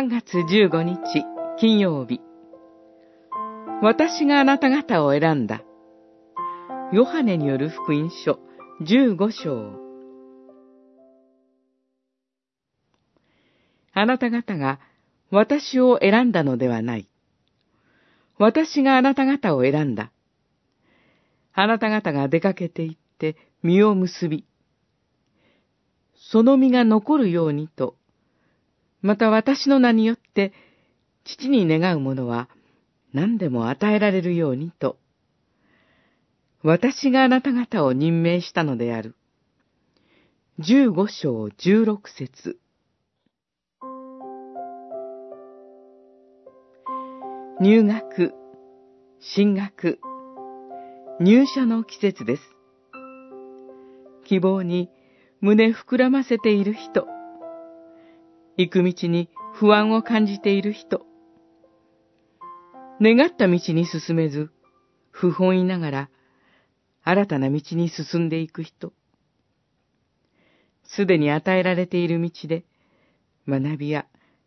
[0.00, 0.98] 3月15日
[1.58, 2.22] 金曜日
[3.82, 5.62] 私があなた方を選んだ
[6.90, 8.38] ヨハネによる福音書
[8.80, 9.78] 15章
[13.92, 14.80] あなた方が
[15.30, 17.06] 私を選んだのではない。
[18.38, 20.12] 私があなた方を選んだ。
[21.52, 24.46] あなた方が出かけて行って実を結び、
[26.14, 27.99] その実が残るようにと、
[29.02, 30.52] また私の名によって
[31.24, 32.48] 父に願うものは
[33.12, 34.96] 何でも与えられるようにと、
[36.62, 39.16] 私があなた方を任命したのである。
[40.58, 42.58] 十五章十六節
[47.60, 48.34] 入学、
[49.20, 49.98] 進学、
[51.20, 52.42] 入社の季節です。
[54.24, 54.90] 希望に
[55.40, 57.06] 胸膨らませている人、
[58.60, 61.06] 行く道に不安を感じている人、
[63.00, 64.50] 願った道に進めず、
[65.10, 66.10] 不本意ながら、
[67.02, 68.92] 新たな道に進んでいく人、
[70.84, 72.66] すでに与えられている道で、
[73.48, 74.04] 学びや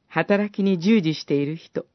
[0.08, 1.88] 働きに従事している人、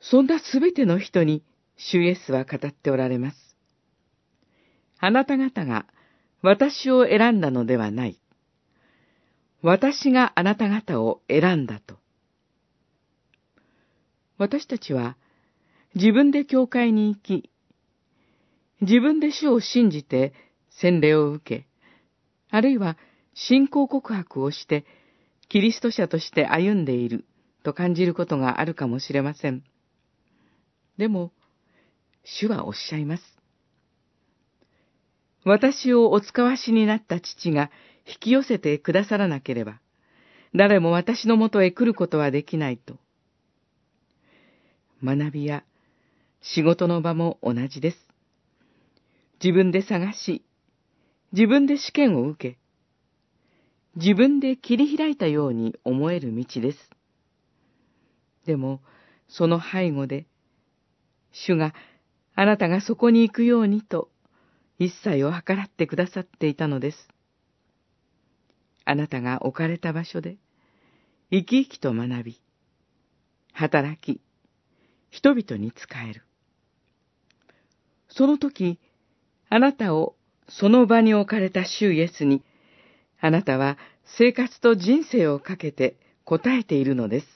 [0.00, 1.44] そんなすべての人に
[1.76, 3.56] 主イエスは語っておられます。
[4.98, 5.84] あなた方が
[6.40, 8.18] 私を選んだのではない。
[9.66, 11.96] 私があなた方を選んだと。
[14.38, 15.16] 私たちは
[15.96, 17.50] 自分で教会に行き、
[18.80, 20.34] 自分で主を信じて
[20.70, 21.66] 洗礼を受け、
[22.48, 22.96] あるいは
[23.34, 24.84] 信仰告白をして、
[25.48, 27.24] キリスト者として歩んでいる
[27.64, 29.64] と感じることがあるかもしれません。
[30.96, 31.32] でも、
[32.22, 33.24] 主はおっしゃいます。
[35.42, 37.72] 私をお使わしになった父が
[38.06, 39.80] 引き寄せてくださらなければ、
[40.54, 42.98] 誰も私のもとへ来ることはできないと。
[45.02, 45.64] 学びや
[46.40, 47.98] 仕事の場も同じです。
[49.42, 50.44] 自分で探し、
[51.32, 52.58] 自分で試験を受け、
[53.96, 56.78] 自分で切り開いたように思える道です。
[58.46, 58.80] でも、
[59.28, 60.26] その背後で、
[61.32, 61.74] 主が
[62.34, 64.10] あなたがそこに行くようにと
[64.78, 67.08] 一切を計らってくださっていたのです。
[68.86, 70.38] あなたが置かれた場所で
[71.30, 72.40] 生き生きと学び、
[73.52, 74.20] 働き、
[75.10, 76.22] 人々に仕える。
[78.08, 78.78] その時、
[79.48, 80.14] あなたを
[80.48, 82.44] その場に置かれた主イエスに、
[83.20, 87.35] あなたは生活と人生をかけて答えているのです。